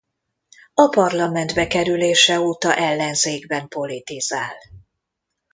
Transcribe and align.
A 0.73 0.87
Parlamentbe 0.89 1.67
kerülése 1.67 2.39
óta 2.39 2.75
ellenzékben 2.75 3.67
politizál. 3.67 4.55